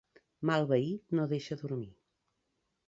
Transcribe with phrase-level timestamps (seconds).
[0.49, 1.91] Mal veí no deixa dormir.